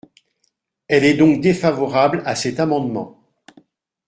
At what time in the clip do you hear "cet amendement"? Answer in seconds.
2.33-3.21